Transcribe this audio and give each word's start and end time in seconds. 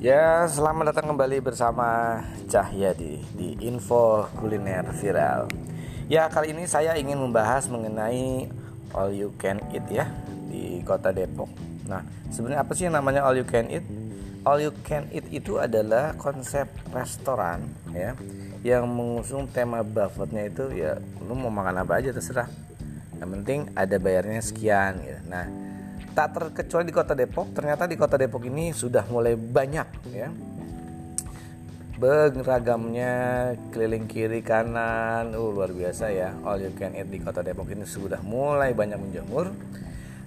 Ya, 0.00 0.48
selamat 0.48 0.96
datang 0.96 1.12
kembali 1.12 1.44
bersama 1.44 2.16
Cahyadi 2.48 3.20
di 3.36 3.52
Info 3.60 4.24
Kuliner 4.40 4.88
Viral. 4.96 5.44
Ya, 6.08 6.24
kali 6.32 6.56
ini 6.56 6.64
saya 6.64 6.96
ingin 6.96 7.20
membahas 7.20 7.68
mengenai 7.68 8.48
all 8.96 9.12
you 9.12 9.28
can 9.36 9.60
eat 9.76 9.84
ya 9.92 10.08
di 10.48 10.80
Kota 10.88 11.12
Depok. 11.12 11.52
Nah, 11.84 12.00
sebenarnya 12.32 12.64
apa 12.64 12.72
sih 12.72 12.88
yang 12.88 12.96
namanya 12.96 13.28
all 13.28 13.36
you 13.36 13.44
can 13.44 13.68
eat? 13.68 13.84
All 14.48 14.56
you 14.56 14.72
can 14.88 15.04
eat 15.12 15.28
itu 15.28 15.60
adalah 15.60 16.16
konsep 16.16 16.64
restoran 16.96 17.68
ya 17.92 18.16
yang 18.64 18.88
mengusung 18.88 19.52
tema 19.52 19.84
buffetnya 19.84 20.48
itu 20.48 20.80
ya 20.80 20.96
lu 21.28 21.36
mau 21.36 21.52
makan 21.52 21.84
apa 21.84 22.00
aja 22.00 22.16
terserah. 22.16 22.48
Yang 23.20 23.28
penting 23.36 23.60
ada 23.76 24.00
bayarnya 24.00 24.40
sekian 24.40 24.96
gitu. 25.04 25.20
Nah, 25.28 25.44
tak 26.20 26.36
terkecuali 26.36 26.84
di 26.84 26.92
kota 26.92 27.16
Depok 27.16 27.56
ternyata 27.56 27.88
di 27.88 27.96
kota 27.96 28.20
Depok 28.20 28.44
ini 28.44 28.76
sudah 28.76 29.08
mulai 29.08 29.40
banyak 29.40 29.88
ya. 30.12 30.28
Beragamnya 31.96 33.12
keliling 33.72 34.04
kiri 34.04 34.44
kanan 34.44 35.32
uh, 35.32 35.48
luar 35.48 35.72
biasa 35.72 36.12
ya. 36.12 36.36
All 36.44 36.60
you 36.60 36.76
can 36.76 36.92
eat 36.92 37.08
di 37.08 37.24
kota 37.24 37.40
Depok 37.40 37.72
ini 37.72 37.88
sudah 37.88 38.20
mulai 38.20 38.76
banyak 38.76 39.00
menjamur 39.00 39.48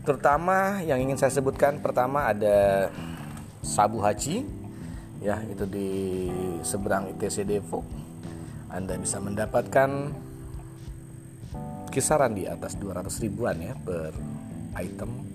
terutama 0.02 0.82
yang 0.82 0.98
ingin 0.98 1.16
saya 1.16 1.30
sebutkan 1.30 1.78
pertama 1.78 2.26
ada 2.26 2.90
Sabu 3.62 4.02
Haji 4.02 4.44
ya 5.22 5.46
itu 5.46 5.70
di 5.70 5.90
seberang 6.66 7.14
ITC 7.14 7.46
Depok. 7.46 7.86
Anda 8.74 8.98
bisa 8.98 9.22
mendapatkan 9.22 10.10
kisaran 11.94 12.34
di 12.34 12.50
atas 12.50 12.82
200 12.82 13.06
ribuan 13.22 13.62
ya 13.62 13.78
per 13.78 14.10
item 14.82 15.34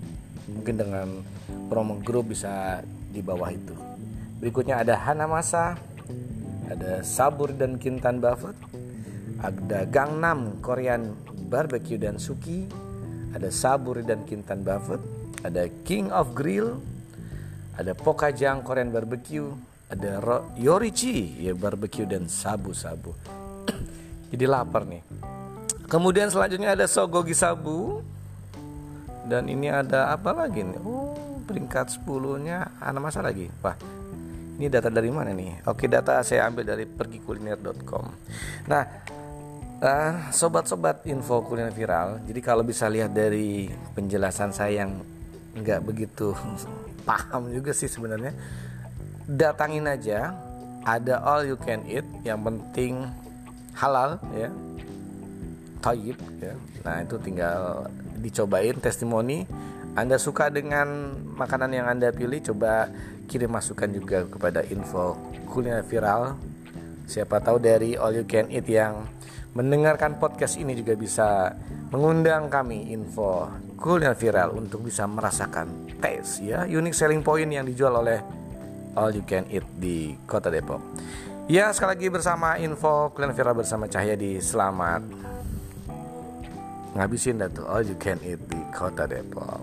mungkin 0.55 0.75
dengan 0.77 1.07
promo 1.67 1.99
grup 2.01 2.31
bisa 2.33 2.81
di 3.09 3.21
bawah 3.21 3.49
itu. 3.49 3.75
Berikutnya 4.39 4.81
ada 4.81 4.95
Hanamasa 4.95 5.75
ada 6.69 7.01
Sabur 7.01 7.49
dan 7.51 7.81
Kintan 7.81 8.21
Buffet 8.21 8.55
ada 9.41 9.89
Gangnam 9.89 10.61
Korean 10.61 11.17
Barbecue 11.49 11.97
dan 11.97 12.21
Suki 12.21 12.69
ada 13.33 13.49
Sabur 13.49 13.99
dan 14.05 14.23
Kintan 14.29 14.61
Buffet 14.61 15.01
ada 15.41 15.65
King 15.83 16.13
of 16.13 16.37
Grill 16.37 16.77
ada 17.73 17.97
Pokajang 17.97 18.61
Korean 18.61 18.93
Barbecue 18.93 19.49
ada 19.89 20.21
Yorichi 20.53 21.41
ya 21.41 21.57
barbecue 21.57 22.05
dan 22.05 22.29
sabu-sabu. 22.29 23.17
Jadi 24.29 24.45
lapar 24.45 24.85
nih. 24.85 25.01
Kemudian 25.89 26.29
selanjutnya 26.29 26.77
ada 26.77 26.85
Sogogi 26.85 27.33
Sabu 27.33 28.05
dan 29.29 29.45
ini 29.45 29.69
ada 29.69 30.09
apa 30.09 30.33
lagi 30.33 30.65
nih? 30.65 30.81
Oh 30.81 31.13
peringkat 31.45 32.01
10 32.01 32.45
nya 32.45 32.73
anak 32.81 33.01
masa 33.09 33.21
lagi. 33.21 33.45
Wah 33.61 33.77
ini 34.57 34.67
data 34.67 34.89
dari 34.89 35.13
mana 35.13 35.31
nih? 35.31 35.63
Oke 35.69 35.85
data 35.85 36.19
saya 36.25 36.49
ambil 36.49 36.65
dari 36.65 36.89
pergikuliner.com 36.89 38.05
nah 38.65 38.83
uh, 39.79 40.33
sobat-sobat 40.33 41.07
info 41.07 41.45
kuliner 41.45 41.71
viral 41.71 42.19
jadi 42.27 42.39
kalau 42.43 42.61
bisa 42.65 42.91
lihat 42.91 43.15
dari 43.15 43.71
penjelasan 43.95 44.51
saya 44.51 44.83
yang 44.85 44.99
nggak 45.55 45.81
begitu 45.85 46.35
paham 47.07 47.49
juga 47.49 47.71
sih 47.71 47.87
sebenarnya 47.87 48.33
datangin 49.29 49.85
aja. 49.85 50.33
Ada 50.79 51.21
all 51.21 51.43
you 51.45 51.59
can 51.59 51.83
eat 51.85 52.07
yang 52.23 52.39
penting 52.39 53.03
halal 53.75 54.17
ya 54.31 54.47
toyib 55.79 56.19
ya. 56.39 56.55
Nah 56.83 57.03
itu 57.03 57.15
tinggal 57.19 57.87
dicobain 58.19 58.77
testimoni. 58.79 59.47
Anda 59.97 60.21
suka 60.21 60.53
dengan 60.53 61.17
makanan 61.35 61.73
yang 61.73 61.87
Anda 61.89 62.13
pilih? 62.13 62.39
Coba 62.45 62.87
kirim 63.25 63.51
masukan 63.51 63.89
juga 63.89 64.23
kepada 64.29 64.63
info 64.67 65.17
kuliner 65.49 65.83
viral. 65.83 66.37
Siapa 67.09 67.41
tahu 67.41 67.57
dari 67.57 67.97
all 67.97 68.21
you 68.21 68.25
can 68.29 68.47
eat 68.53 68.69
yang 68.69 69.09
mendengarkan 69.57 70.21
podcast 70.21 70.61
ini 70.61 70.77
juga 70.77 70.93
bisa 70.93 71.57
mengundang 71.89 72.53
kami 72.53 72.93
info 72.93 73.49
kuliner 73.81 74.13
viral 74.13 74.53
untuk 74.53 74.85
bisa 74.85 75.09
merasakan 75.09 75.89
taste 75.97 76.45
ya. 76.45 76.69
Unique 76.69 76.93
selling 76.93 77.25
point 77.25 77.49
yang 77.49 77.65
dijual 77.65 77.97
oleh 77.97 78.21
all 78.93 79.09
you 79.09 79.25
can 79.25 79.49
eat 79.49 79.65
di 79.81 80.13
kota 80.29 80.53
Depok. 80.53 80.79
Ya 81.49 81.73
sekali 81.73 81.97
lagi 81.97 82.07
bersama 82.13 82.61
info 82.61 83.09
kuliner 83.09 83.33
viral 83.33 83.57
bersama 83.57 83.89
Cahaya 83.89 84.13
di 84.13 84.37
selamat 84.37 85.01
ngabisin 86.97 87.37
dah 87.37 87.49
oh, 87.49 87.53
tuh 87.53 87.65
all 87.69 87.85
you 87.85 87.97
can 88.01 88.17
eat 88.25 88.41
di 88.49 88.57
kota 88.73 89.05
Depok 89.05 89.61